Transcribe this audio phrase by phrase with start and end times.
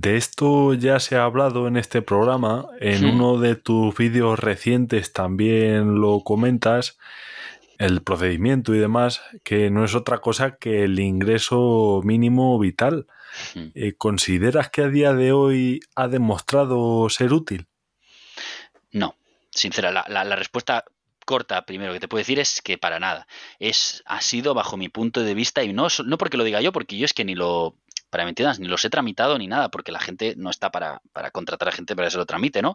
[0.00, 5.12] De esto ya se ha hablado en este programa, en uno de tus vídeos recientes
[5.12, 6.96] también lo comentas,
[7.76, 13.08] el procedimiento y demás, que no es otra cosa que el ingreso mínimo vital.
[13.74, 17.66] Eh, ¿Consideras que a día de hoy ha demostrado ser útil?
[18.92, 19.16] No,
[19.50, 20.82] sincera, la, la- la respuesta
[21.26, 23.26] corta primero que te puedo decir es que para nada.
[23.58, 26.72] Es, ha sido bajo mi punto de vista, y no, no porque lo diga yo,
[26.72, 27.76] porque yo es que ni lo,
[28.10, 31.00] para me entiendas, ni los he tramitado ni nada, porque la gente no está para,
[31.12, 32.74] para contratar a gente para que se lo tramite, ¿no?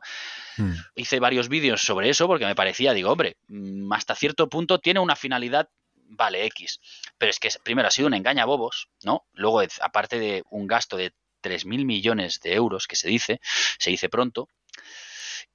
[0.57, 0.73] Hmm.
[0.95, 4.99] hice varios vídeos sobre eso porque me parecía, digo, hombre, mm, hasta cierto punto tiene
[4.99, 6.79] una finalidad, vale, X.
[7.17, 9.25] Pero es que primero ha sido un engaña a bobos, ¿no?
[9.33, 11.13] Luego, aparte de un gasto de
[11.43, 13.39] 3.000 millones de euros, que se dice,
[13.77, 14.49] se dice pronto,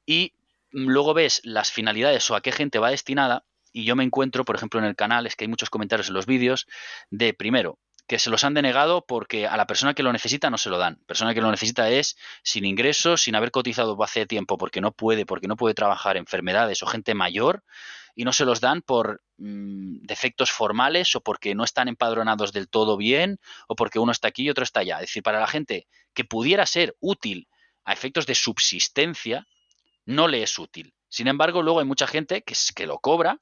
[0.06, 0.34] y
[0.70, 4.56] luego ves las finalidades o a qué gente va destinada, y yo me encuentro, por
[4.56, 6.66] ejemplo, en el canal, es que hay muchos comentarios en los vídeos,
[7.10, 7.78] de primero,
[8.10, 10.78] que se los han denegado porque a la persona que lo necesita no se lo
[10.78, 10.96] dan.
[11.06, 15.24] Persona que lo necesita es sin ingresos, sin haber cotizado hace tiempo porque no puede,
[15.24, 17.62] porque no puede trabajar, enfermedades o gente mayor,
[18.16, 22.68] y no se los dan por mm, defectos formales o porque no están empadronados del
[22.68, 23.38] todo bien
[23.68, 24.96] o porque uno está aquí y otro está allá.
[24.96, 27.46] Es decir, para la gente que pudiera ser útil
[27.84, 29.46] a efectos de subsistencia,
[30.04, 30.94] no le es útil.
[31.08, 33.38] Sin embargo, luego hay mucha gente que, que lo cobra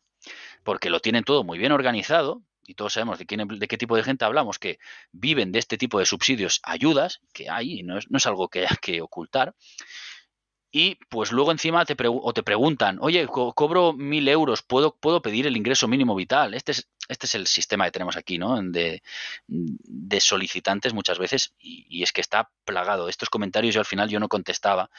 [0.62, 3.97] porque lo tienen todo muy bien organizado, y todos sabemos de, quién- de qué tipo
[3.97, 4.78] de gente hablamos, que
[5.12, 8.48] viven de este tipo de subsidios, ayudas, que hay, y no es, no es algo
[8.48, 9.55] que haya que ocultar,
[10.70, 15.22] y pues luego encima te, o te preguntan, oye, co- cobro mil euros, ¿puedo, ¿puedo
[15.22, 16.55] pedir el ingreso mínimo vital?
[16.55, 18.61] Este es, este es el sistema que tenemos aquí, ¿no?
[18.62, 19.02] De,
[19.46, 23.08] de solicitantes muchas veces, y, es que está plagado.
[23.08, 24.91] Estos comentarios yo al final yo no contestaba,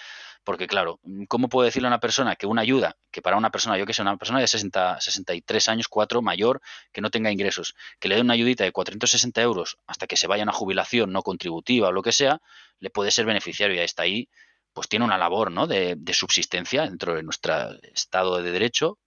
[0.43, 3.77] porque claro, ¿cómo puedo decirle a una persona que una ayuda, que para una persona,
[3.77, 7.75] yo que sé, una persona de 60, 63 años, 4, mayor, que no tenga ingresos,
[7.99, 11.11] que le dé una ayudita de 460 euros hasta que se vaya a una jubilación
[11.11, 12.41] no contributiva o lo que sea,
[12.79, 14.29] le puede ser beneficiario y hasta ahí
[14.73, 15.67] pues tiene una labor ¿no?
[15.67, 18.97] de, de subsistencia dentro de nuestro Estado de Derecho.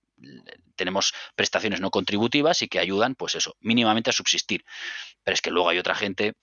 [0.77, 4.65] Tenemos prestaciones no contributivas y que ayudan, pues eso, mínimamente a subsistir.
[5.23, 6.35] Pero es que luego hay otra gente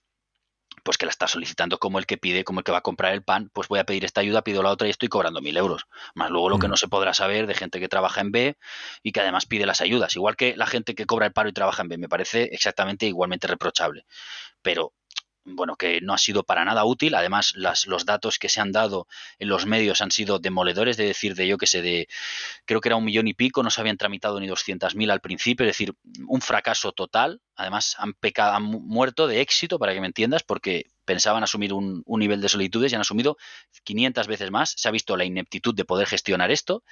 [0.83, 3.13] pues que la está solicitando como el que pide, como el que va a comprar
[3.13, 5.57] el pan, pues voy a pedir esta ayuda, pido la otra y estoy cobrando mil
[5.57, 5.85] euros.
[6.15, 6.71] Más luego lo que Mm.
[6.71, 8.57] no se podrá saber de gente que trabaja en B
[9.03, 10.15] y que además pide las ayudas.
[10.15, 13.07] Igual que la gente que cobra el paro y trabaja en B, me parece exactamente
[13.07, 14.05] igualmente reprochable.
[14.61, 14.93] Pero
[15.45, 17.15] bueno, que no ha sido para nada útil.
[17.15, 19.07] Además, las, los datos que se han dado
[19.39, 22.07] en los medios han sido demoledores, de decir, de yo que sé, de
[22.65, 25.65] creo que era un millón y pico, no se habían tramitado ni 200.000 al principio,
[25.65, 25.93] es decir,
[26.27, 27.41] un fracaso total.
[27.55, 31.73] Además, han, pecado, han mu- muerto de éxito, para que me entiendas, porque pensaban asumir
[31.73, 33.37] un, un nivel de solicitudes y han asumido
[33.83, 34.73] 500 veces más.
[34.77, 36.83] Se ha visto la ineptitud de poder gestionar esto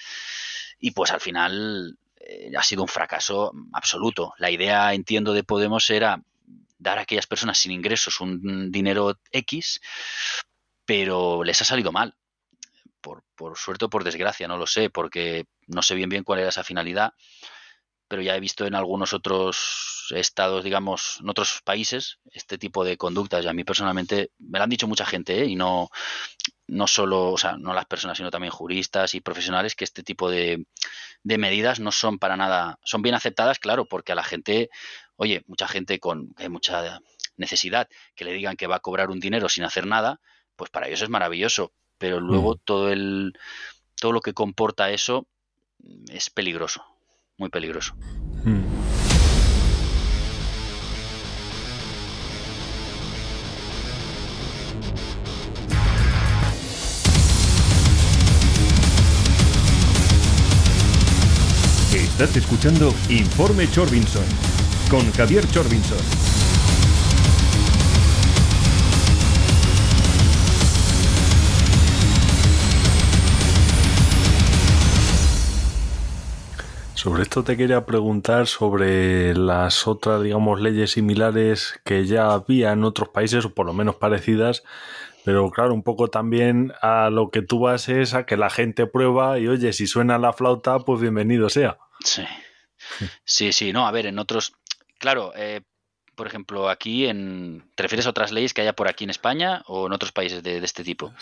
[0.79, 4.33] y pues al final eh, ha sido un fracaso absoluto.
[4.37, 6.21] La idea, entiendo, de Podemos era
[6.77, 9.79] dar a aquellas personas sin ingresos un dinero X,
[10.85, 12.15] pero les ha salido mal.
[13.01, 16.39] Por, por suerte o por desgracia, no lo sé, porque no sé bien bien cuál
[16.39, 17.13] era esa finalidad,
[18.07, 22.97] pero ya he visto en algunos otros estados, digamos, en otros países, este tipo de
[22.97, 23.44] conductas.
[23.44, 25.45] Y a mí personalmente me lo han dicho mucha gente, ¿eh?
[25.45, 25.89] y no,
[26.67, 30.29] no solo, o sea, no las personas, sino también juristas y profesionales, que este tipo
[30.29, 30.65] de,
[31.23, 34.69] de medidas no son para nada, son bien aceptadas, claro, porque a la gente,
[35.17, 37.01] oye, mucha gente con hay mucha
[37.35, 40.22] necesidad que le digan que va a cobrar un dinero sin hacer nada,
[40.55, 42.59] pues para ellos es maravilloso, pero luego Mm.
[42.63, 43.33] todo el
[44.00, 45.27] todo lo que comporta eso
[45.79, 46.83] mm, es peligroso,
[47.38, 47.95] muy peligroso.
[48.44, 48.63] Hmm.
[61.94, 64.56] Estás escuchando Informe Chorbinson
[64.89, 65.97] con Javier Chorbinson.
[76.93, 82.83] Sobre esto te quería preguntar sobre las otras, digamos, leyes similares que ya había en
[82.83, 84.63] otros países, o por lo menos parecidas,
[85.25, 88.88] pero claro, un poco también a lo que tú vas es a que la gente
[88.88, 91.77] prueba y oye, si suena la flauta, pues bienvenido sea.
[92.03, 92.23] Sí.
[93.25, 94.53] Sí, sí, no, a ver, en otros,
[94.97, 95.61] claro, eh,
[96.15, 99.61] por ejemplo, aquí en, ¿te refieres a otras leyes que haya por aquí en España
[99.67, 101.13] o en otros países de, de este tipo?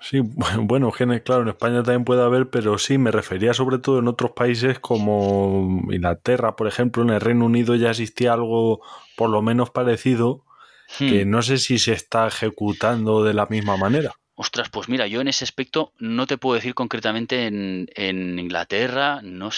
[0.00, 0.20] Sí,
[0.60, 4.08] bueno, genes, claro, en España también puede haber, pero sí, me refería sobre todo en
[4.08, 8.80] otros países como Inglaterra, por ejemplo, en el Reino Unido ya existía algo
[9.16, 10.44] por lo menos parecido,
[10.98, 11.30] que Hmm.
[11.30, 14.12] no sé si se está ejecutando de la misma manera.
[14.36, 19.20] Ostras, pues mira, yo en ese aspecto no te puedo decir concretamente en, en Inglaterra,
[19.22, 19.50] no,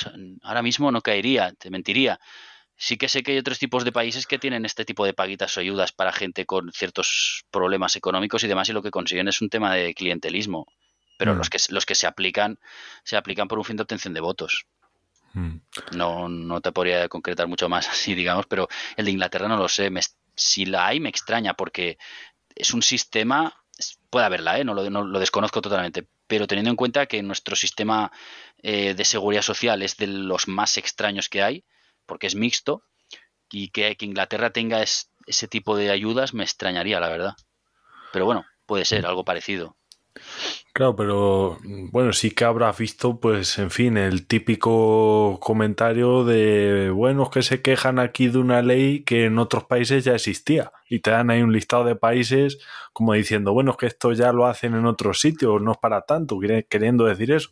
[0.42, 2.18] ahora mismo no caería, te mentiría.
[2.82, 5.54] Sí que sé que hay otros tipos de países que tienen este tipo de paguitas
[5.54, 9.42] o ayudas para gente con ciertos problemas económicos y demás y lo que consiguen es
[9.42, 10.66] un tema de clientelismo.
[11.18, 11.36] Pero Mm.
[11.36, 12.58] los que los que se aplican
[13.04, 14.64] se aplican por un fin de obtención de votos.
[15.34, 15.56] Mm.
[15.94, 18.66] No, no te podría concretar mucho más así, digamos, pero
[18.96, 19.90] el de Inglaterra no lo sé.
[19.90, 20.00] Me-
[20.34, 21.98] si la hay, me extraña porque
[22.54, 23.54] es un sistema,
[24.08, 24.64] puede haberla, ¿eh?
[24.64, 28.10] no, lo, no lo desconozco totalmente, pero teniendo en cuenta que nuestro sistema
[28.62, 31.64] eh, de seguridad social es de los más extraños que hay,
[32.10, 32.82] porque es mixto,
[33.52, 37.34] y que, Inglaterra tenga es- ese tipo de ayudas me extrañaría, la verdad.
[38.12, 39.76] Pero bueno, puede ser algo parecido.
[40.72, 41.58] Claro, pero
[41.92, 47.62] bueno, sí que habrás visto, pues, en fin, el típico comentario de buenos que se
[47.62, 50.72] quejan aquí de una ley que en otros países ya existía.
[50.88, 52.58] Y te dan ahí un listado de países
[52.92, 56.02] como diciendo, bueno, es que esto ya lo hacen en otros sitios, no es para
[56.02, 57.50] tanto, queriendo decir eso.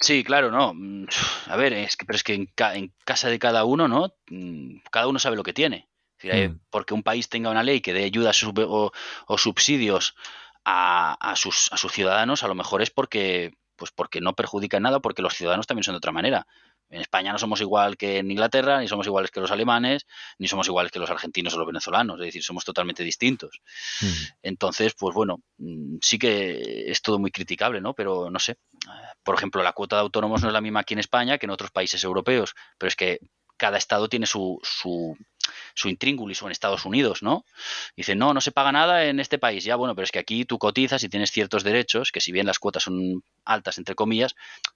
[0.00, 0.72] Sí, claro, no.
[0.74, 1.06] Mm,
[1.46, 4.14] A ver, es que, pero es que en, ca- en casa de cada uno, ¿no?
[4.30, 5.88] Mm, Cada uno sabe lo que tiene.
[6.18, 6.60] Es decir, eh, Mm.
[6.70, 8.92] Porque un país tenga una ley que dé ayudas o,
[9.26, 10.14] o subsidios
[10.64, 14.76] a, a sus, a sus ciudadanos, a lo mejor es porque, pues porque no perjudica
[14.76, 16.46] en nada, porque los ciudadanos también son de otra manera.
[16.90, 20.06] En España no somos igual que en Inglaterra, ni somos iguales que los alemanes,
[20.38, 22.18] ni somos iguales que los argentinos o los venezolanos.
[22.20, 23.60] Es decir, somos totalmente distintos.
[24.42, 27.94] Entonces, pues bueno, mm, sí que es todo muy criticable, ¿no?
[27.94, 28.56] Pero no sé.
[29.22, 31.50] Por ejemplo, la cuota de autónomos no es la misma aquí en España que en
[31.50, 33.20] otros países europeos, pero es que
[33.58, 35.16] cada estado tiene su, su,
[35.74, 37.44] su intríngulis o en Estados Unidos, ¿no?
[37.96, 39.64] Dicen, no, no se paga nada en este país.
[39.64, 42.46] Ya, bueno, pero es que aquí tú cotizas y tienes ciertos derechos, que si bien
[42.46, 44.34] las cuotas son altas, entre comillas,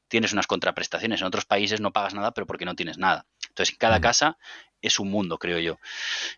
[0.09, 1.21] tienes unas contraprestaciones.
[1.21, 3.27] En otros países no pagas nada, pero porque no tienes nada.
[3.49, 4.03] Entonces, cada Mm.
[4.03, 4.39] casa
[4.81, 5.79] es un mundo, creo yo.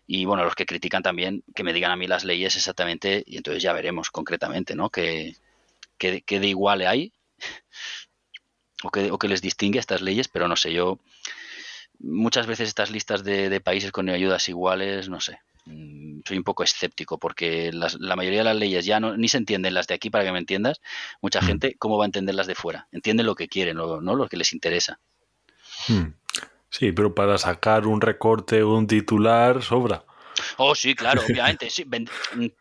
[0.07, 3.37] Y bueno, los que critican también, que me digan a mí las leyes exactamente, y
[3.37, 4.89] entonces ya veremos concretamente, ¿no?
[4.89, 5.35] Que,
[5.97, 7.11] que, que de igual hay
[8.83, 10.99] o que, o que les distingue a estas leyes, pero no sé, yo
[11.99, 16.43] muchas veces estas listas de, de países con ayudas iguales, no sé, mm, soy un
[16.43, 19.87] poco escéptico porque las- la mayoría de las leyes ya no, ni se entienden las
[19.87, 20.81] de aquí, para que me entiendas,
[21.21, 21.45] mucha Mm.
[21.45, 22.87] gente, ¿cómo va a entender las de fuera?
[22.91, 24.99] Entienden lo que quieren, lo- no lo que les interesa.
[25.87, 26.13] Hmm.
[26.69, 30.03] Sí, pero para sacar un recorte o un titular sobra.
[30.57, 31.69] Oh, sí, claro, obviamente.
[31.69, 31.85] Sí.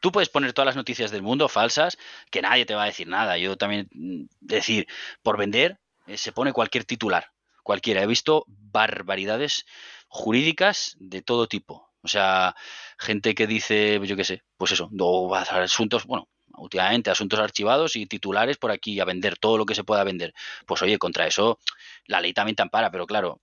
[0.01, 1.99] Tú puedes poner todas las noticias del mundo falsas,
[2.31, 3.37] que nadie te va a decir nada.
[3.39, 4.87] Yo también, mm, decir,
[5.23, 7.33] por vender, eh, se pone cualquier titular,
[7.65, 8.03] cualquiera.
[8.03, 9.65] He visto barbaridades
[10.09, 11.89] jurídicas de todo tipo.
[12.03, 12.55] O sea,
[12.99, 18.07] gente que dice, yo qué sé, pues eso, o asuntos, bueno, últimamente asuntos archivados y
[18.07, 20.35] titulares por aquí a vender todo lo que se pueda vender.
[20.67, 21.59] Pues oye, contra eso
[22.07, 23.41] la ley también te ampara, pero claro,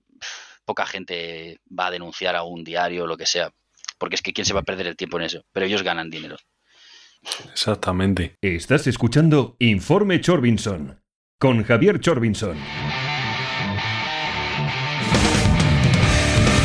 [0.65, 3.51] poca gente va a denunciar a un diario o lo que sea.
[3.97, 5.43] Porque es que quién se va a perder el tiempo en eso.
[5.51, 6.37] Pero ellos ganan dinero.
[7.51, 8.35] Exactamente.
[8.41, 11.01] Estás escuchando Informe Chorbinson
[11.39, 12.57] con Javier Chorbinson.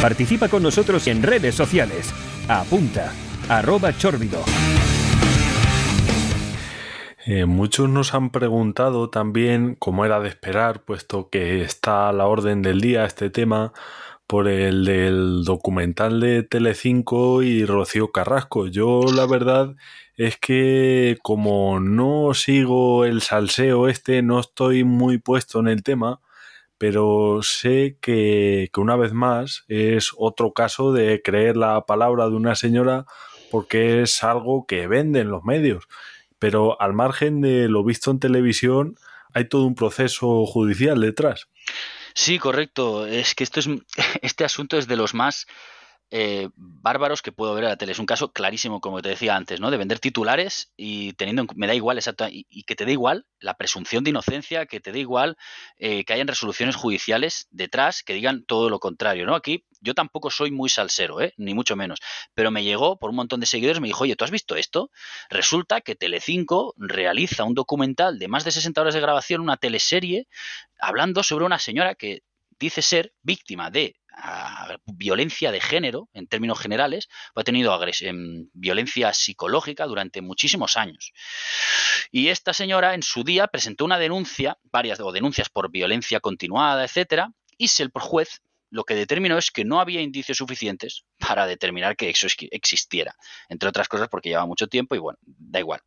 [0.07, 2.15] Participa con nosotros en redes sociales.
[2.47, 3.13] Apunta,
[3.49, 4.39] arroba chorbido.
[7.25, 12.29] Eh, muchos nos han preguntado también, como era de esperar, puesto que está a la
[12.29, 13.73] orden del día este tema,
[14.29, 18.69] por el del documental de Telecinco y Rocío Carrasco.
[18.69, 19.75] Yo la verdad
[20.17, 26.21] es que como no sigo el salseo este, no estoy muy puesto en el tema,
[26.79, 32.37] pero sé que, que una vez más es otro caso de creer la palabra de
[32.37, 33.07] una señora
[33.51, 35.89] porque es algo que venden los medios
[36.39, 38.97] pero al margen de lo visto en televisión,
[39.33, 41.49] hay todo un proceso judicial detrás.
[42.15, 43.07] Sí, correcto.
[43.07, 43.69] Es que esto es
[44.23, 45.47] este asunto es de los más
[46.11, 47.93] eh, bárbaros que puedo ver en la tele.
[47.93, 49.71] Es un caso clarísimo, como te decía antes, ¿no?
[49.71, 53.27] De vender titulares y teniendo en, me da igual exacto y, que te dé igual
[53.41, 55.37] la presunción de inocencia, que te dé igual
[55.79, 59.35] eh, que hayan resoluciones judiciales detrás que digan todo lo contrario, ¿no?
[59.35, 61.35] Aquí yo tampoco soy muy salsero, ¿eh?
[61.37, 62.01] ni mucho menos,
[62.35, 64.91] pero me llegó por un montón de seguidores, me dijo, oye, ¿tú has visto esto?
[65.29, 70.29] Resulta que Telecinco realiza un documental de más de 60 horas de grabación, una teleserie,
[70.79, 72.23] hablando sobre una señora que
[72.59, 79.13] dice ser víctima de a violencia de género, en términos generales, ha tenido en violencia
[79.13, 81.13] psicológica durante muchísimos años.
[82.11, 86.85] Y esta señora en su día presentó una denuncia, varias o denuncias por violencia continuada,
[86.85, 91.97] etcétera, y el juez lo que determinó es que no había indicios suficientes para determinar
[91.97, 93.15] que eso existiera,
[93.49, 95.81] entre otras cosas porque lleva mucho tiempo y bueno, da igual.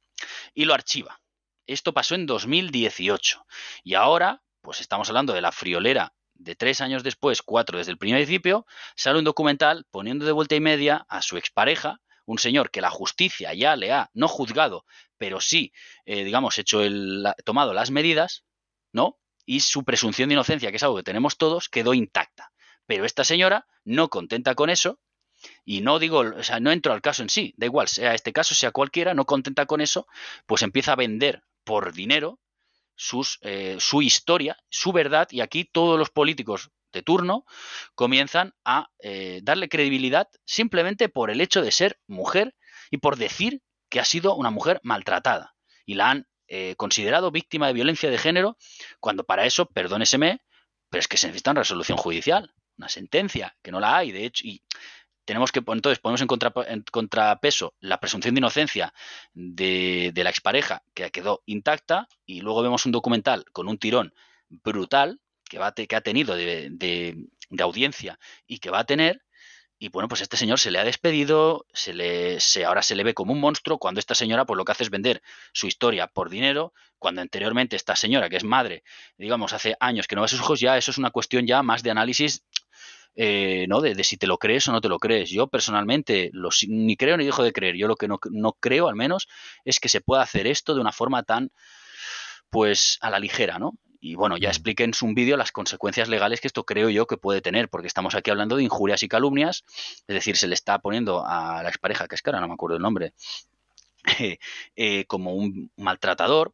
[0.54, 1.20] Y lo archiva.
[1.68, 3.46] Esto pasó en 2018
[3.84, 7.98] y ahora, pues estamos hablando de la friolera de tres años después, cuatro desde el
[7.98, 8.66] principio,
[8.96, 12.90] sale un documental poniendo de vuelta y media a su expareja, un señor que la
[12.90, 14.86] justicia ya le ha no juzgado,
[15.18, 15.74] pero sí,
[16.06, 18.46] eh, digamos, hecho el, tomado las medidas,
[18.92, 19.20] ¿no?
[19.46, 22.52] Y su presunción de inocencia, que es algo que tenemos todos, quedó intacta.
[22.86, 25.00] Pero esta señora, no contenta con eso,
[25.66, 28.34] y no digo, o sea, no entro al caso en sí, da igual, sea este
[28.34, 30.08] caso, sea cualquiera, no contenta con eso,
[30.46, 32.40] pues empieza a vender por dinero
[33.00, 37.46] sus, eh, su historia, su verdad, y aquí todos los políticos de turno
[37.96, 42.56] comienzan a eh, darle credibilidad simplemente por el hecho de ser mujer
[42.92, 45.56] y por decir que ha sido una mujer maltratada.
[45.86, 48.58] Y la han eh, considerado víctima de violencia de género,
[49.00, 50.42] cuando para eso, perdóneseme,
[50.90, 54.26] pero es que se necesita una resolución judicial, una sentencia, que no la hay, de
[54.26, 54.62] hecho, y
[55.30, 58.96] tenemos que, entonces ponemos en, contrapeso la presunción de inocencia
[59.36, 64.12] de, la expareja que quedó intacta y luego vemos un documental con un tirón
[64.50, 68.18] brutal que, va que ha tenido de, de, audiencia
[68.48, 69.22] y que va a tener
[69.78, 73.04] y bueno, pues este señor se le ha despedido, se le, se, ahora se le
[73.04, 75.22] ve como un monstruo, cuando esta señora pues lo que hace es vender
[75.54, 78.84] su historia por dinero, cuando anteriormente esta señora, que es madre,
[79.18, 81.64] digamos, hace años que no ve a sus hijos, ya eso es una cuestión ya
[81.64, 82.44] más de análisis
[83.16, 83.82] eh, ¿no?
[83.82, 85.30] De, si te lo crees o no te lo crees.
[85.30, 86.32] Yo personalmente
[86.68, 87.76] ni creo ni dejo de creer.
[87.76, 88.20] Yo lo que no,
[88.60, 89.28] creo, al menos,
[89.66, 91.52] es que se pueda hacer esto de una forma tan,
[92.50, 93.74] pues, a la ligera, ¿no?
[94.02, 97.18] Y bueno, ya expliqué en un vídeo las consecuencias legales que esto creo yo que
[97.18, 99.66] puede tener, porque estamos aquí hablando de injurias y calumnias,
[100.08, 102.78] es decir, se le está poniendo a la expareja, que es cara, no me acuerdo
[102.78, 103.14] el nombre,
[104.76, 106.54] eh, como un maltratador,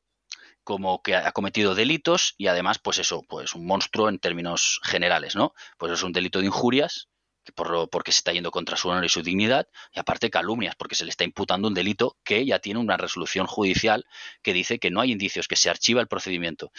[0.66, 5.36] como que ha cometido delitos y además, pues eso, pues un monstruo en términos generales,
[5.36, 5.54] ¿no?
[5.78, 7.08] Pues es un delito de injurias,
[7.54, 10.96] por porque se está yendo contra su honor y su dignidad, y aparte calumnias, porque
[10.96, 14.06] se le está imputando un delito que ya tiene una resolución judicial
[14.42, 16.72] que dice que no hay indicios, que se archiva el procedimiento.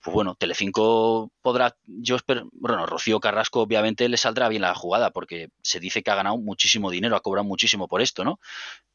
[0.00, 5.10] Pues bueno, Telecinco podrá, yo espero, bueno, Rocío Carrasco obviamente le saldrá bien la jugada,
[5.10, 8.38] porque se dice que ha ganado muchísimo dinero, ha cobrado muchísimo por esto, ¿no?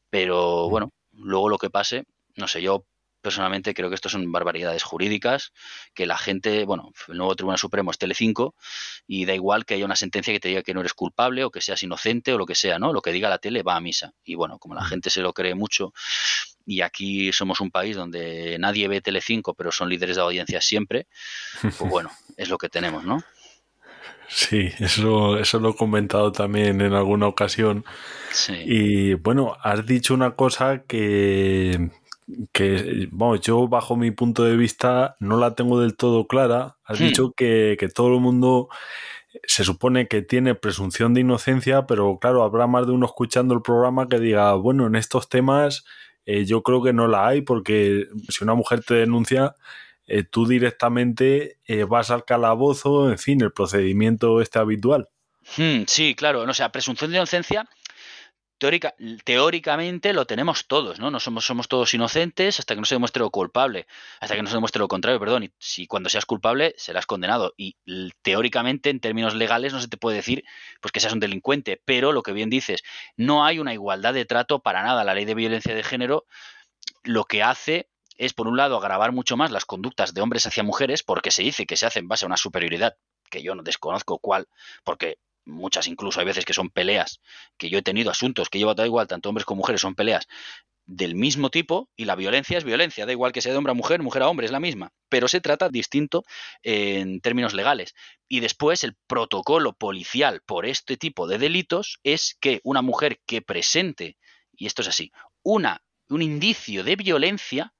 [0.08, 2.06] Pero bueno, luego lo que pase,
[2.36, 2.86] no sé, yo
[3.26, 5.52] personalmente creo que esto son barbaridades jurídicas,
[5.94, 8.54] que la gente, bueno, el nuevo Tribunal Supremo es Telecinco
[9.08, 11.50] y da igual que haya una sentencia que te diga que no eres culpable o
[11.50, 12.92] que seas inocente o lo que sea, ¿no?
[12.92, 14.12] Lo que diga la tele va a misa.
[14.22, 15.92] Y bueno, como la gente se lo cree mucho
[16.64, 21.08] y aquí somos un país donde nadie ve Telecinco, pero son líderes de audiencia siempre,
[21.60, 23.24] pues bueno, es lo que tenemos, ¿no?
[24.28, 27.84] Sí, eso, eso lo he comentado también en alguna ocasión.
[28.30, 28.54] Sí.
[28.64, 31.90] Y bueno, has dicho una cosa que,
[32.52, 36.76] que bueno, yo bajo mi punto de vista no la tengo del todo clara.
[36.84, 37.04] Has hmm.
[37.04, 38.68] dicho que, todo el mundo
[39.44, 43.62] se supone que tiene presunción de inocencia, pero claro, habrá más de uno escuchando el
[43.62, 45.84] programa que diga, bueno, en estos temas
[46.24, 49.54] eh, yo creo que no la hay, porque si una mujer te denuncia,
[50.06, 55.08] eh, tú directamente eh, vas al calabozo, en fin, el procedimiento este habitual.
[55.56, 57.68] Hmm, sí, claro, no, o sea, presunción de inocencia
[58.58, 58.94] teórica,
[59.24, 61.10] teóricamente lo tenemos todos, ¿no?
[61.10, 63.86] No somos, somos todos inocentes hasta que no se demuestre lo culpable,
[64.20, 65.44] hasta que no se demuestre lo contrario, perdón.
[65.44, 67.54] Y si cuando seas culpable serás condenado.
[67.56, 67.76] Y
[68.22, 70.44] teóricamente, en términos legales, no se te puede decir
[70.80, 71.80] pues que seas un delincuente.
[71.84, 72.82] Pero lo que bien dices,
[73.16, 75.04] no hay una igualdad de trato para nada.
[75.04, 76.24] La ley de violencia de género
[77.02, 80.62] lo que hace es, por un lado, agravar mucho más las conductas de hombres hacia
[80.62, 82.96] mujeres, porque se dice que se hace en base a una superioridad
[83.30, 84.48] que yo no desconozco cuál,
[84.84, 87.20] porque muchas incluso hay veces que son peleas,
[87.56, 90.26] que yo he tenido asuntos que llevo da igual, tanto hombres como mujeres, son peleas
[90.86, 93.74] del mismo tipo y la violencia es violencia, da igual que sea de hombre a
[93.74, 96.24] mujer, mujer a hombre, es la misma, pero se trata distinto
[96.62, 97.94] en términos legales.
[98.28, 103.42] Y después el protocolo policial por este tipo de delitos es que una mujer que
[103.42, 104.16] presente,
[104.52, 105.12] y esto es así,
[105.42, 107.74] una, un indicio de violencia,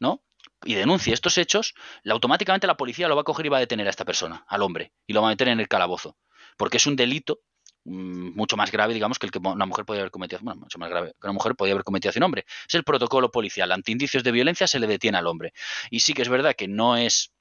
[0.00, 0.24] ¿no?
[0.64, 1.74] y denuncie estos hechos,
[2.08, 4.62] automáticamente la policía lo va a coger y va a detener a esta persona, al
[4.62, 6.16] hombre, y lo va a meter en el calabozo
[6.56, 7.40] porque es un delito
[7.84, 10.78] mm, mucho más grave, digamos, que el que una mujer podría haber cometido, bueno, mucho
[10.78, 12.44] más grave que una mujer podría haber cometido hacia un hombre.
[12.68, 13.72] Es el protocolo policial.
[13.72, 15.52] Ante indicios de violencia se le detiene al hombre.
[15.90, 17.32] Y sí que es verdad que no es,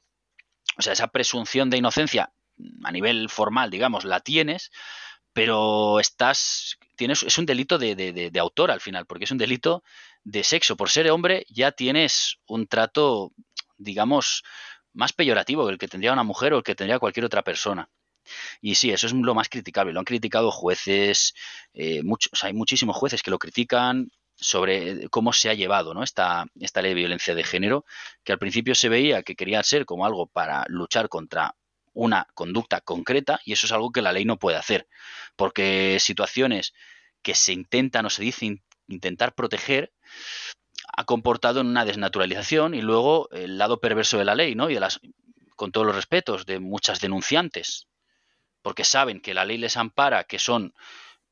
[0.77, 4.72] o sea, esa presunción de inocencia mm, a nivel formal, digamos, la tienes,
[5.34, 9.84] pero estás, tienes, es un delito de, de autor al final, porque es un delito
[10.24, 10.75] de sexo.
[10.75, 13.32] Por ser hombre ya tienes un trato,
[13.77, 14.44] digamos,
[14.94, 17.89] más peyorativo que el que tendría una mujer o el que tendría cualquier otra persona.
[18.61, 19.93] Y sí, eso es lo más criticable.
[19.93, 21.33] Lo han criticado jueces,
[21.73, 22.01] eh,
[22.41, 26.95] hay muchísimos jueces que lo critican sobre cómo se ha llevado esta, esta ley de
[26.95, 27.85] violencia de género,
[28.23, 31.55] que al principio se veía que quería ser como algo para luchar contra
[31.93, 34.88] una conducta concreta y eso es algo que la ley no puede hacer,
[35.35, 36.73] porque situaciones
[37.21, 39.93] que se intentan o se dice intentar proteger
[40.97, 44.69] ha comportado en una desnaturalización y luego el lado perverso de la ley, ¿no?
[44.69, 45.00] Y de las
[45.55, 47.88] con todos los respetos de muchas denunciantes
[48.62, 50.74] porque saben que la ley les ampara, que son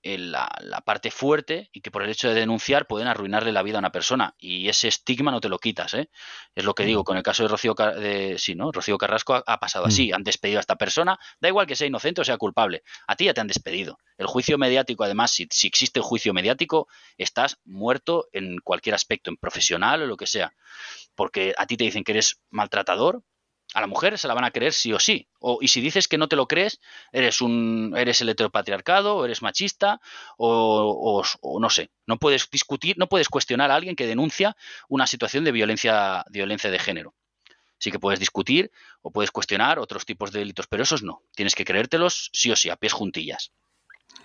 [0.01, 3.77] la, la, parte fuerte y que por el hecho de denunciar pueden arruinarle la vida
[3.77, 4.33] a una persona.
[4.37, 5.93] Y ese estigma no te lo quitas.
[5.93, 6.09] ¿eh?
[6.55, 8.71] Es lo que digo, con el caso de Rocío, de, sí, ¿no?
[8.71, 10.11] Rocío Carrasco ha, pasado así.
[10.13, 12.83] Han despedido a esta persona, da igual que sea inocente o sea culpable.
[13.07, 13.97] A ti ya te han despedido.
[14.17, 19.37] El juicio mediático, además, si, si existe juicio mediático, estás muerto en cualquier aspecto, en
[19.37, 20.53] profesional o lo que sea.
[21.13, 23.23] Porque a ti te dicen que eres maltratador,
[23.73, 25.27] a la mujer se la van a creer sí o sí.
[25.39, 26.79] O, y si dices que no te lo crees,
[27.11, 30.01] eres un eres el heteropatriarcado, o eres machista,
[30.37, 31.23] o,
[31.59, 31.91] no sé.
[32.07, 34.55] No puedes discutir, no puedes cuestionar a alguien que denuncia
[34.87, 37.15] una situación de violencia, violencia de género.
[37.77, 38.71] Sí que puedes discutir
[39.01, 41.21] o puedes cuestionar otros tipos de delitos, pero esos no.
[41.35, 43.51] Tienes que creértelos sí o sí, a pies juntillas.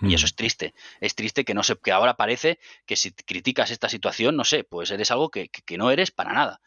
[0.01, 0.27] Y eso mm.
[0.27, 0.73] es triste.
[0.99, 4.65] Es triste que no se, que ahora parece que si criticas esta situación, no sé,
[4.65, 6.61] pues eres algo que no eres para nada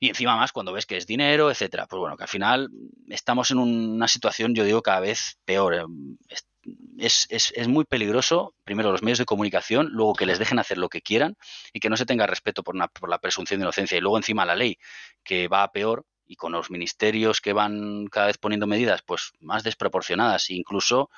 [0.00, 1.86] y encima más cuando ves que es dinero, etcétera.
[1.86, 2.70] Pues bueno, que al final
[3.08, 5.74] estamos en una situación, yo digo, cada vez peor.
[5.74, 5.84] Eh,
[6.98, 10.78] es, es, es, muy peligroso, primero, los medios de comunicación, luego que les dejen hacer
[10.78, 11.36] lo que quieran
[11.72, 13.96] y que no se tenga respeto por, por la presunción de inocencia.
[13.96, 14.78] Y luego encima la ley,
[15.22, 19.32] que va a peor, y con los ministerios que van cada vez poniendo medidas pues
[19.40, 21.10] más desproporcionadas, incluso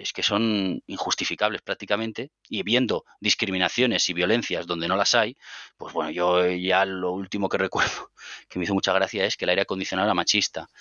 [0.00, 5.36] es que son injustificables prácticamente, y viendo discriminaciones y violencias donde no las hay,
[5.76, 8.12] pues bueno, yo ya lo último que recuerdo
[8.48, 10.68] que me hizo mucha gracia es que el aire acondicionado era machista.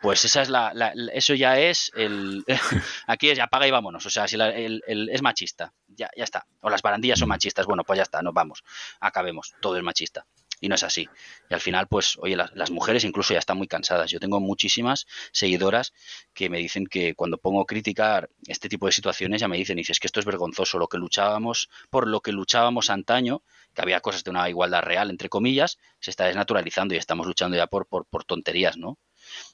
[0.00, 0.70] Pues esa es la,
[1.12, 2.44] eso ya es el
[3.08, 6.46] aquí es apaga y vámonos, o sea, si el, es machista, ya, ya está.
[6.60, 7.30] O las barandillas son mm.
[7.30, 8.62] machistas, bueno, pues ya está, nos vamos,
[9.00, 10.24] acabemos, todo es machista
[10.60, 11.08] y no es así.
[11.50, 14.10] Y al final, pues, oye, las, mujeres incluso ya están muy cansadas.
[14.10, 15.92] Yo tengo muchísimas seguidoras
[16.34, 19.76] que me dicen que cuando pongo a criticar este tipo de situaciones ya me dicen,
[19.76, 23.42] dices que esto es vergonzoso, lo que luchábamos, por lo que luchábamos antaño,
[23.74, 27.56] que había cosas de una igualdad real, entre comillas, se está desnaturalizando y estamos luchando
[27.56, 28.98] ya por, por, por tonterías, ¿no?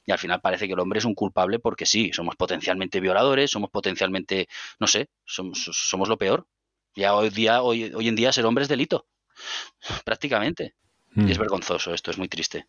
[0.05, 3.51] Y al final parece que el hombre es un culpable porque sí, somos potencialmente violadores,
[3.51, 4.47] somos potencialmente,
[4.79, 6.47] no sé, somos, somos lo peor.
[6.95, 9.07] Ya hoy día, hoy, hoy en día ser hombre es delito,
[10.05, 10.75] prácticamente.
[11.15, 11.41] Y es mm.
[11.41, 12.65] vergonzoso esto, es muy triste.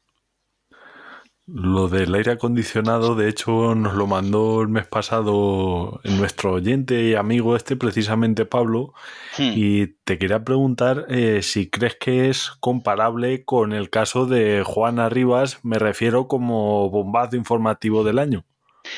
[1.47, 7.15] Lo del aire acondicionado, de hecho, nos lo mandó el mes pasado nuestro oyente y
[7.15, 8.95] amigo este, precisamente Pablo,
[9.37, 9.53] hmm.
[9.55, 15.11] y te quería preguntar eh, si crees que es comparable con el caso de Juana
[15.11, 18.47] Rivas, me refiero como bombazo informativo del año.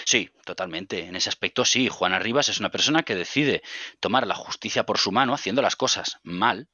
[0.04, 1.06] Sí, totalmente.
[1.06, 1.88] En ese aspecto sí.
[1.88, 3.62] Juana Rivas es una persona que decide
[3.98, 6.68] tomar la justicia por su mano haciendo las cosas mal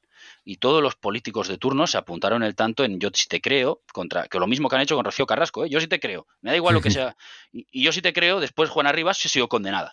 [0.44, 3.82] y todos los políticos de turno se apuntaron el tanto en yo sí te creo,
[3.92, 5.70] contra que lo mismo que han hecho con Rocío Carrasco, ¿eh?
[5.70, 7.16] yo sí te creo, me da igual lo que sea,
[7.52, 9.92] y, yo sí te creo, después Juana Rivas se sido condenada,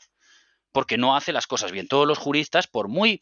[0.71, 1.87] porque no hace las cosas bien.
[1.87, 3.21] Todos los juristas, por muy,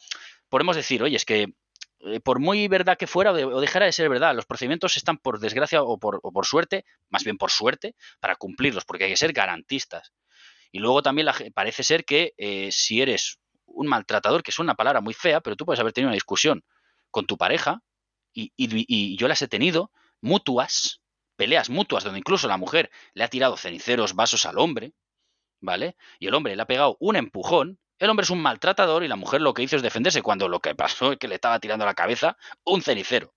[0.49, 1.53] podemos decir, oye, es que
[1.99, 5.39] eh, por muy verdad que fuera o, dejara de ser verdad, los procedimientos están por
[5.39, 9.33] desgracia o por, por, suerte, más bien por suerte, para cumplirlos, porque hay que ser
[9.33, 10.13] garantistas.
[10.71, 15.01] Y luego también parece ser que eh, si eres un maltratador, que es una palabra
[15.01, 16.63] muy fea, pero tú puedes haber tenido una discusión
[17.17, 17.81] con tu pareja,
[18.31, 19.89] y, yo las he tenido,
[20.21, 21.01] mutuas,
[21.35, 24.93] peleas mutuas, donde incluso la mujer le ha tirado ceniceros, vasos al hombre,
[25.59, 25.95] ¿vale?
[26.19, 29.15] Y el hombre le ha pegado un empujón, el hombre es un maltratador y la
[29.15, 31.85] mujer lo que hizo es defenderse cuando lo que pasó es que le estaba tirando
[31.85, 33.33] a la cabeza un cenicero.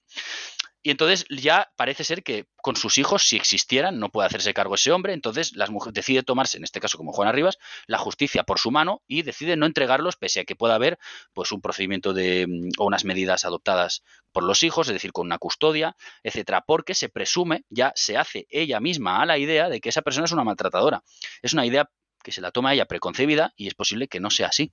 [0.82, 4.76] Y entonces ya parece ser que con sus hijos, si existieran, no puede hacerse cargo
[4.76, 5.12] ese hombre.
[5.12, 8.70] Entonces las mujeres decide tomarse, en este caso como Juana Rivas, la justicia por su
[8.70, 10.98] mano y decide no entregarlos, pese a que pueda haber
[11.34, 15.26] pues un procedimiento de mm, o unas medidas adoptadas por los hijos, es decir, con
[15.26, 19.80] una custodia, etcétera, porque se presume, ya se hace ella misma a la idea de
[19.80, 21.02] que esa persona es una maltratadora.
[21.42, 21.90] Es una idea
[22.22, 24.72] que se la toma ella preconcebida y es posible que no sea así.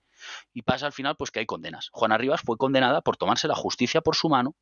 [0.53, 1.89] Y pasa al final pues que hay condenas.
[1.91, 4.55] Juana Rivas fue condenada por tomarse la justicia por su mano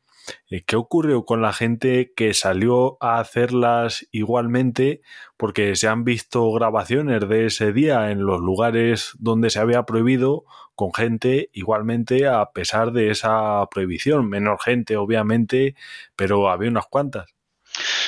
[0.50, 5.02] eh, ¿qué ocurrió con la gente que salió a hacerlas igualmente?
[5.39, 10.43] Porque se han visto grabaciones de ese día en los lugares donde se había prohibido
[10.75, 14.28] con gente igualmente a pesar de esa prohibición.
[14.28, 15.75] Menor gente, obviamente,
[16.17, 17.30] pero había unas cuantas.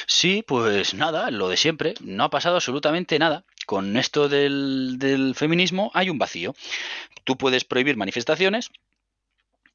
[0.07, 1.93] Sí, pues nada, lo de siempre.
[2.01, 3.45] No ha pasado absolutamente nada.
[3.65, 6.53] Con esto del, del feminismo hay un vacío.
[7.23, 8.71] Tú puedes prohibir manifestaciones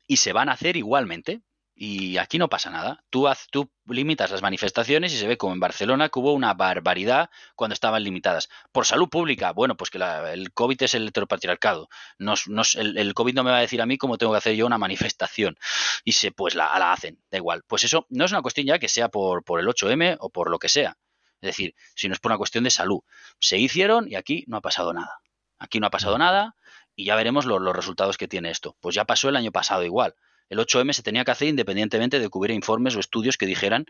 [0.06, 1.40] y se van a hacer igualmente.
[1.78, 3.04] Y aquí no pasa nada.
[3.10, 6.54] Tú, haz, tú limitas las manifestaciones y se ve como en Barcelona que hubo una
[6.54, 8.48] barbaridad cuando estaban limitadas.
[8.72, 11.90] Por salud pública, bueno, pues que la, el COVID es el heteropatriarcado.
[12.18, 14.38] Nos, nos, el, el, COVID no me va a decir a mí cómo tengo que
[14.38, 15.58] hacer yo una manifestación.
[16.02, 17.62] Y se, pues la, la hacen, da igual.
[17.66, 20.50] Pues eso no es una cuestión ya que sea por, por el 8M o por
[20.50, 20.96] lo que sea.
[21.42, 23.00] Es decir, si no es por una cuestión de salud.
[23.38, 25.20] Se hicieron y aquí no ha pasado nada.
[25.58, 26.56] Aquí no ha pasado nada
[26.94, 28.78] y ya veremos lo, los resultados que tiene esto.
[28.80, 30.14] Pues ya pasó el año pasado igual.
[30.48, 33.86] El 8M se tenía que hacer independientemente de que hubiera informes o estudios que dijeran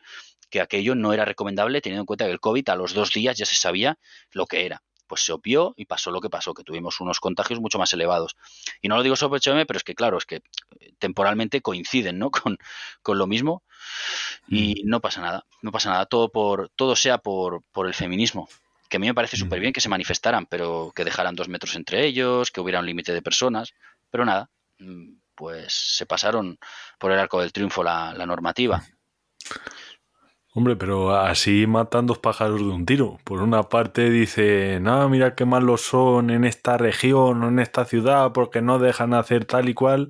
[0.51, 3.37] que aquello no era recomendable, teniendo en cuenta que el COVID a los dos días
[3.37, 3.99] ya se sabía
[4.33, 4.83] lo que era.
[5.07, 8.37] Pues se obvió y pasó lo que pasó, que tuvimos unos contagios mucho más elevados.
[8.81, 10.37] Y no lo digo sobre 8M, pero es que claro, es que
[10.81, 12.31] eh, temporalmente coinciden ¿no?
[12.31, 12.59] con,
[13.03, 13.63] con lo mismo
[14.49, 18.49] y no pasa nada, no pasa nada, todo, por, todo sea por, por el feminismo
[18.89, 21.75] que a mí me parece súper bien que se manifestaran, pero que dejaran dos metros
[21.77, 23.75] entre ellos, que hubiera un límite de personas,
[24.11, 24.51] pero nada,
[25.37, 26.59] pues se pasaron
[26.99, 28.83] por el arco del triunfo la, la normativa.
[30.55, 33.19] Hombre, pero así matan dos pájaros de un tiro.
[33.25, 37.85] Por una parte dice, no, mira qué malos son en esta región o en esta
[37.85, 40.09] ciudad porque no dejan hacer tal y cual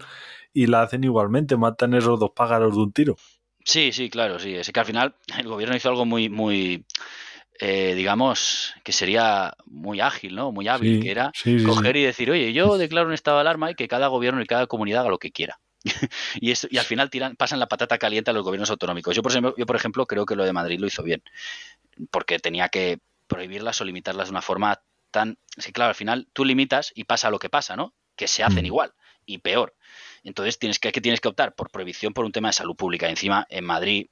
[0.52, 3.16] y la hacen igualmente, matan esos dos pájaros de un tiro.
[3.64, 4.54] Sí, sí, claro, sí.
[4.54, 6.86] Es que al final el gobierno hizo algo muy, muy,
[7.60, 10.52] eh, digamos, que sería muy ágil, ¿no?
[10.52, 12.00] Muy hábil, Sí, que era sí, coger sí.
[12.00, 14.66] y decir, oye, yo declaro un estado de alarma y que cada gobierno y cada
[14.66, 15.58] comunidad haga lo que quiera.
[16.40, 19.14] y, eso, y al final tiran, pasan la patata caliente a los gobiernos autonómicos.
[19.14, 21.22] Yo por, ejemplo, yo, por ejemplo, creo que lo de Madrid lo hizo bien,
[22.10, 25.38] porque tenía que prohibirlas o limitarlas de una forma tan...
[25.56, 27.94] Es que claro, al final tú limitas y pasa lo que pasa, ¿no?
[28.16, 28.66] Que se hacen Mm.
[28.66, 28.92] igual
[29.24, 29.74] y peor.
[30.22, 33.08] Entonces tienes que, que tienes que optar por prohibición por un tema de salud pública.
[33.08, 34.06] Encima, en Madrid,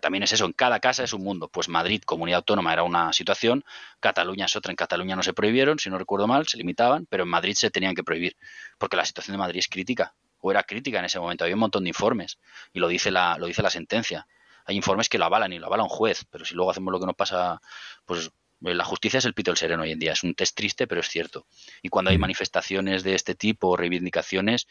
[0.00, 1.48] también es eso, en cada casa es un mundo.
[1.48, 3.64] Pues Madrid, comunidad autónoma, era una situación,
[4.00, 4.72] Cataluña es otra.
[4.72, 7.70] En Cataluña no se prohibieron, si no recuerdo mal, se limitaban, pero en Madrid se
[7.70, 8.36] tenían que prohibir,
[8.78, 11.44] porque la situación de Madrid es crítica, o era crítica en ese momento.
[11.44, 12.38] Había un montón de informes,
[12.72, 14.26] y lo dice la, lo dice la sentencia.
[14.64, 17.00] Hay informes que lo avalan y lo avala un juez, pero si luego hacemos lo
[17.00, 17.60] que nos pasa,
[18.04, 20.12] pues la justicia es el pito del sereno hoy en día.
[20.12, 21.46] Es un test triste, pero es cierto.
[21.82, 22.22] Y cuando hay Mm.
[22.22, 24.66] manifestaciones de este tipo, reivindicaciones,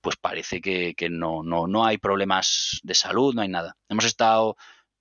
[0.00, 3.76] pues parece que, que no, no, no hay problemas de salud, no hay nada.
[3.88, 4.56] Hemos estado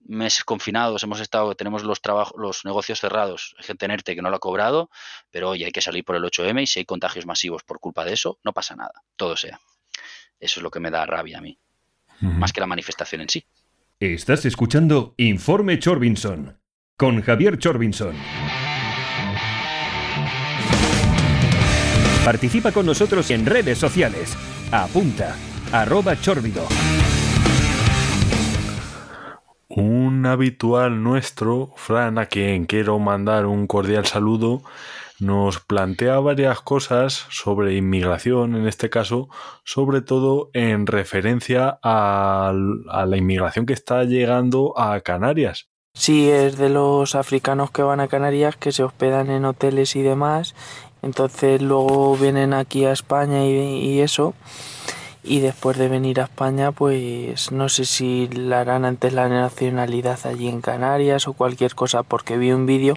[0.08, 4.22] meses confinados, hemos estado, tenemos los trabajos, los negocios cerrados, hay gente en ERTE que
[4.22, 4.92] no lo ha cobrado,
[5.32, 8.06] pero oye, hay que salir por el 8M y si hay contagios masivos por culpa
[8.06, 9.60] de eso, no pasa nada, todo sea.
[10.40, 11.58] Eso es lo que me da rabia a mí,
[12.20, 13.46] más que la manifestación en sí.
[14.00, 16.60] Estás escuchando Informe Chorbinson
[16.98, 18.16] con Javier Chorbinson.
[22.24, 24.36] Participa con nosotros en redes sociales.
[24.72, 25.36] Apunta,
[25.74, 26.66] arroba chorbido.
[29.68, 34.64] Un habitual nuestro, Fran, a quien quiero mandar un cordial saludo,
[35.20, 39.28] nos plantea varias cosas sobre inmigración, en este caso,
[39.66, 42.54] sobre todo en referencia a,
[42.90, 45.75] a la inmigración que está llegando a Canarias.
[45.98, 50.02] Sí, es de los africanos que van a Canarias que se hospedan en hoteles y
[50.02, 50.54] demás.
[51.02, 54.34] Entonces luego vienen aquí a España y, y eso.
[55.24, 60.20] Y después de venir a España, pues no sé si la harán antes la nacionalidad
[60.26, 62.96] allí en Canarias o cualquier cosa, porque vi un vídeo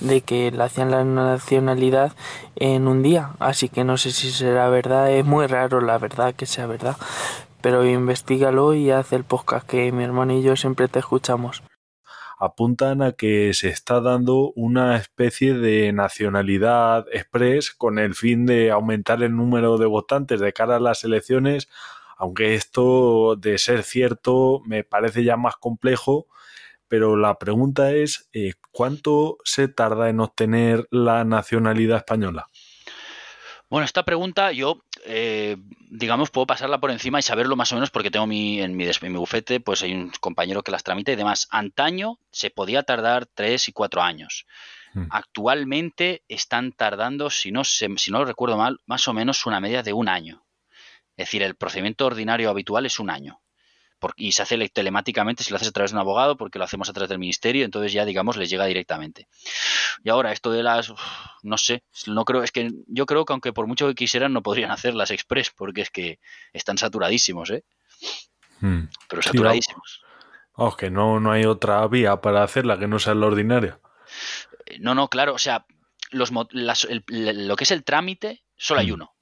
[0.00, 2.12] de que le hacían la nacionalidad
[2.56, 3.30] en un día.
[3.38, 5.10] Así que no sé si será verdad.
[5.12, 6.96] Es muy raro, la verdad, que sea verdad.
[7.62, 11.62] Pero investigalo y haz el podcast que mi hermano y yo siempre te escuchamos
[12.40, 18.70] apuntan a que se está dando una especie de nacionalidad express con el fin de
[18.70, 21.68] aumentar el número de votantes de cara a las elecciones,
[22.16, 26.28] aunque esto de ser cierto me parece ya más complejo,
[26.88, 32.48] pero la pregunta es eh, ¿cuánto se tarda en obtener la nacionalidad española?
[33.68, 35.56] Bueno, esta pregunta yo, eh,
[35.90, 38.84] digamos, puedo pasarla por encima y saberlo más o menos porque tengo mi, en, mi,
[38.86, 41.48] en mi bufete, pues hay un compañero que las tramita y demás.
[41.50, 44.46] Antaño se podía tardar tres y cuatro años.
[44.94, 45.06] Hmm.
[45.10, 49.60] Actualmente están tardando, si no, se, si no lo recuerdo mal, más o menos una
[49.60, 50.44] media de un año.
[51.16, 53.40] Es decir, el procedimiento ordinario habitual es un año.
[53.98, 56.58] Por- y se hace le- telemáticamente si lo haces a través de un abogado, porque
[56.58, 59.28] lo hacemos a través del ministerio, entonces ya, digamos, les llega directamente.
[60.04, 60.90] Y ahora, esto de las.
[60.90, 61.00] uf,
[61.42, 64.42] No sé, no creo, es que yo creo que aunque por mucho que quisieran, no
[64.42, 66.18] podrían hacer las express, porque es que
[66.52, 67.64] están saturadísimos, ¿eh?
[68.60, 68.84] Mm.
[69.08, 70.02] pero Sí, saturadísimos.
[70.56, 73.80] Vamos, que no, no hay otra vía para hacerla que no sea la ordinaria.
[74.66, 75.64] Eh, No, no, claro, o sea,
[76.10, 77.04] los, las- el-
[77.48, 78.94] lo que es el trámite, solo hay Mm.
[78.94, 79.14] uno.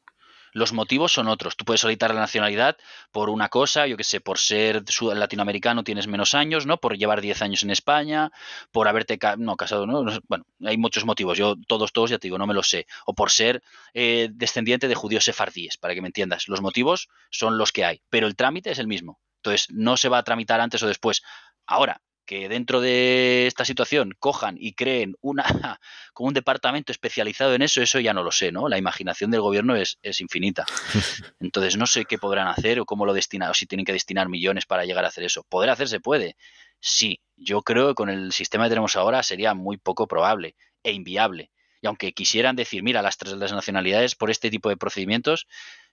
[0.52, 1.56] Los motivos son otros.
[1.56, 2.76] Tú puedes solicitar la nacionalidad
[3.12, 6.78] por una cosa, yo que sé, por ser latinoamericano tienes menos años, ¿no?
[6.78, 8.30] Por llevar 10 años en España,
[8.70, 10.04] por haberte no, casado, ¿no?
[10.28, 11.38] Bueno, hay muchos motivos.
[11.38, 12.86] Yo todos, todos, ya te digo, no me los sé.
[13.06, 13.62] O por ser
[13.94, 16.48] eh, descendiente de judíos sefardíes, para que me entiendas.
[16.48, 19.20] Los motivos son los que hay, pero el trámite es el mismo.
[19.36, 21.22] Entonces, no se va a tramitar antes o después.
[21.66, 25.44] Ahora, que dentro de esta situación cojan y creen una
[26.12, 28.68] como un departamento especializado en eso, eso ya no lo sé, ¿no?
[28.68, 30.66] La imaginación del gobierno es, es infinita.
[31.40, 34.28] Entonces no sé qué podrán hacer o cómo lo destinan, o si tienen que destinar
[34.28, 35.42] millones para llegar a hacer eso.
[35.48, 36.36] ¿Poder hacer se puede?
[36.80, 40.92] Sí, yo creo que con el sistema que tenemos ahora sería muy poco probable e
[40.92, 41.50] inviable.
[41.80, 45.46] Y aunque quisieran decir, mira, las tres las nacionalidades por este tipo de procedimientos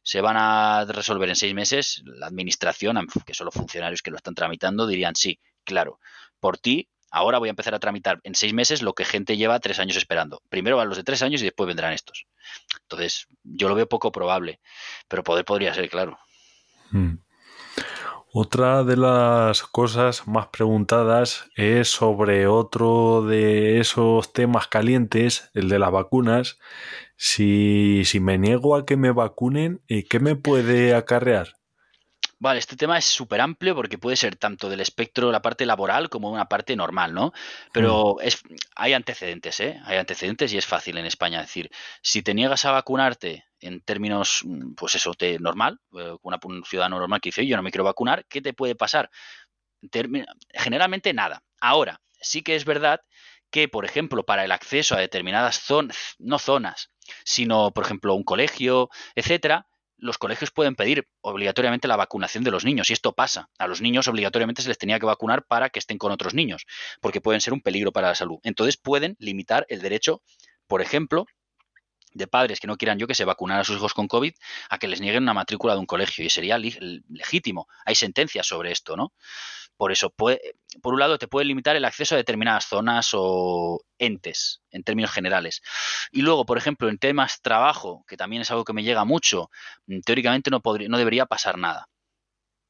[0.03, 4.17] se van a resolver en seis meses, la administración, que son los funcionarios que lo
[4.17, 5.99] están tramitando, dirían sí, claro,
[6.39, 9.59] por ti, ahora voy a empezar a tramitar en seis meses lo que gente lleva
[9.59, 10.41] tres años esperando.
[10.49, 12.25] Primero van los de tres años y después vendrán estos.
[12.81, 14.59] Entonces, yo lo veo poco probable,
[15.07, 16.17] pero poder podría ser, claro.
[16.91, 17.15] Mm.
[18.37, 25.79] Otra de las cosas más preguntadas es sobre otro de esos temas calientes, el de
[25.79, 26.59] las vacunas.
[27.15, 31.55] Si, si me niego a que me vacunen, ¿eh, ¿qué me puede acarrear?
[32.37, 36.09] Vale, este tema es súper amplio porque puede ser tanto del espectro, la parte laboral,
[36.09, 37.31] como una parte normal, ¿no?
[37.71, 38.41] Pero es,
[38.75, 39.79] hay antecedentes, ¿eh?
[39.85, 41.69] Hay antecedentes y es fácil en España decir,
[42.01, 46.63] si te niegas a vacunarte en términos, mm, pues eso, te, normal, eh, una- un
[46.65, 49.09] ciudadano normal que dice, "Oye, yo no me quiero vacunar, ¿qué te puede pasar?
[50.53, 51.43] Generalmente nada.
[51.59, 53.01] Ahora, sí que es verdad
[53.51, 56.91] que, por ejemplo, para el acceso a determinadas zonas, no zonas,
[57.23, 59.67] sino, por ejemplo, un colegio, etcétera,
[60.05, 63.49] los colegios pueden pedir obligatoriamente la vacunación de los niños y esto pasa.
[63.57, 66.65] A los niños obligatoriamente se les tenía que vacunar para que estén con otros niños,
[67.01, 68.39] porque pueden ser un peligro para la salud.
[68.43, 70.21] Entonces pueden limitar el derecho,
[70.67, 71.25] por ejemplo,
[72.13, 74.33] de padres que no quieran yo que se vacunar a sus hijos con COVID
[74.69, 77.67] a que les nieguen una matrícula de un colegio y sería legítimo.
[77.85, 79.13] Hay sentencias sobre esto, ¿no?
[79.77, 80.41] Por eso, puede-
[80.81, 85.11] por un lado, te puede limitar el acceso a determinadas zonas o entes, en términos
[85.11, 85.61] generales.
[86.11, 89.49] Y luego, por ejemplo, en temas trabajo, que también es algo que me llega mucho,
[89.87, 91.89] mm, teóricamente no, podría, no debería pasar nada.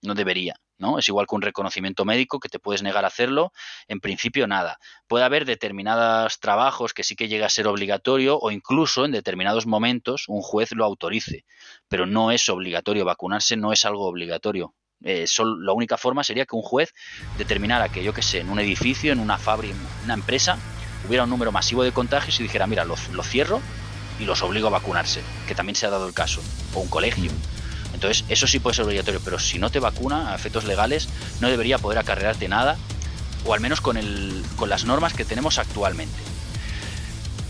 [0.01, 0.99] No debería, ¿no?
[0.99, 3.51] Es igual que un reconocimiento médico que te puedes negar a hacerlo,
[3.87, 4.77] en principio nada.
[5.07, 9.65] Puede haber determinados trabajos que sí que llega a ser obligatorio o incluso en determinados
[9.65, 11.45] momentos un juez lo autorice,
[11.89, 14.75] pero no es obligatorio vacunarse, no es algo obligatorio.
[15.07, 16.93] Eh, sol- la única forma sería que un juez
[17.37, 20.57] determinara que, yo que sé, en un edificio, en una fábrica, en una empresa,
[21.07, 23.61] hubiera un número masivo de contagios y dijera, mira, lo, lo cierro
[24.19, 26.41] y los obligo a vacunarse, que también se ha dado el caso,
[26.73, 27.29] o un colegio.
[27.93, 31.07] Entonces, eso sí puede ser obligatorio, pero si no te vacuna a efectos legales,
[31.39, 32.75] no debería poder acarrearte nada,
[33.45, 36.17] o al menos con, el, con las normas que tenemos actualmente.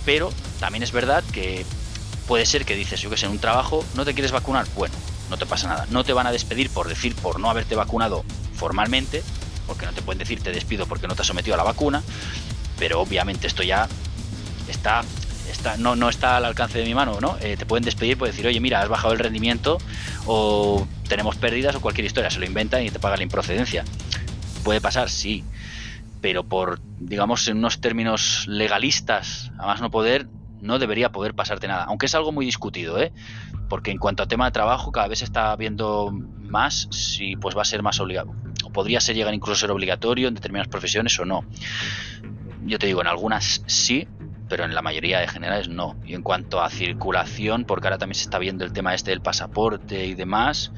[0.05, 1.65] Pero también es verdad que
[2.27, 4.67] puede ser que dices, yo que sé, en un trabajo, ¿no te quieres vacunar?
[4.75, 4.93] Bueno,
[5.29, 5.87] no te pasa nada.
[5.89, 9.23] No te van a despedir por decir, por no haberte vacunado formalmente,
[9.67, 12.03] porque no te pueden decir te despido porque no te has sometido a la vacuna,
[12.77, 13.87] pero obviamente esto ya
[14.67, 15.03] está,
[15.49, 17.37] está no, no está al alcance de mi mano, ¿no?
[17.41, 19.77] Eh, te pueden despedir por decir, oye, mira, has bajado el rendimiento
[20.25, 23.83] o tenemos pérdidas o cualquier historia, se lo inventan y te pagan la improcedencia.
[24.63, 25.43] Puede pasar, sí,
[26.21, 30.27] pero por, digamos, en unos términos legalistas, a más no poder,
[30.59, 33.11] no debería poder pasarte nada, aunque es algo muy discutido, ¿eh?
[33.69, 37.57] Porque en cuanto a tema de trabajo, cada vez se está viendo más si pues
[37.57, 40.67] va a ser más obligado, o podría ser llegar incluso a ser obligatorio en determinadas
[40.67, 41.43] profesiones o no.
[42.65, 44.07] Yo te digo, en algunas sí,
[44.47, 45.95] pero en la mayoría de generales no.
[46.05, 49.21] Y en cuanto a circulación, porque ahora también se está viendo el tema este del
[49.21, 50.71] pasaporte y demás,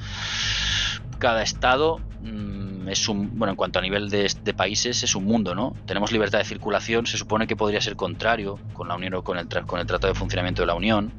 [1.19, 5.25] cada estado mm, es un, bueno, en cuanto a nivel de, de países, es un
[5.25, 5.75] mundo, ¿no?
[5.85, 9.37] Tenemos libertad de circulación, se supone que podría ser contrario con la Unión o con
[9.37, 11.13] el, con el Tratado de Funcionamiento de la Unión,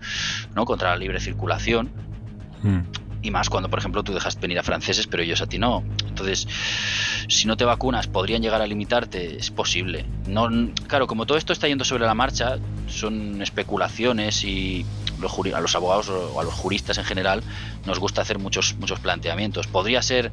[0.54, 0.64] ¿no?
[0.64, 1.90] Contra la libre circulación.
[2.62, 2.81] Mm.
[3.20, 5.83] Y más cuando, por ejemplo, tú dejas venir a franceses, pero ellos a ti no.
[6.07, 6.46] Entonces,
[7.28, 9.37] si no te vacunas, podrían llegar a limitarte.
[9.37, 10.07] Es posible.
[10.28, 10.48] No,
[10.87, 14.87] claro, como todo esto está yendo sobre la marcha, son especulaciones y
[15.52, 17.42] a los abogados o a los juristas en general
[17.87, 19.66] nos gusta hacer muchos, muchos planteamientos.
[19.66, 20.31] Podría ser.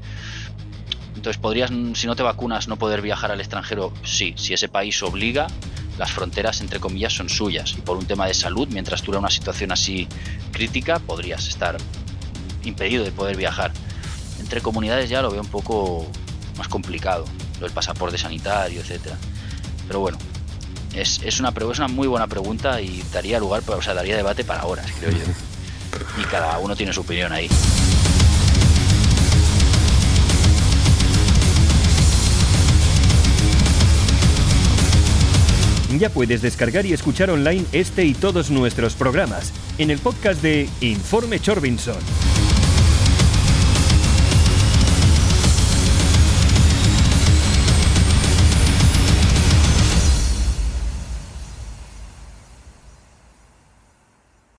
[1.25, 3.91] Entonces, podrías, si no te vacunas, no poder viajar al extranjero.
[4.03, 5.47] Sí, si ese país obliga,
[5.97, 7.73] las fronteras, entre comillas, son suyas.
[7.75, 10.07] Y por un tema de salud, mientras dura una situación así
[10.51, 11.77] crítica, podrías estar
[12.63, 13.71] impedido de poder viajar.
[14.39, 16.05] Entre comunidades ya lo veo un poco
[16.59, 19.17] más complicado, lo del pasaporte sanitario, etcétera.
[19.87, 20.19] Pero bueno,
[20.93, 24.43] es, es una, es una muy buena pregunta y daría lugar, o sea, daría debate
[24.43, 25.25] para horas, creo yo.
[26.21, 27.49] Y cada uno tiene su opinión ahí.
[35.99, 40.69] Ya puedes descargar y escuchar online este y todos nuestros programas en el podcast de
[40.81, 42.44] Informe Chorbinson.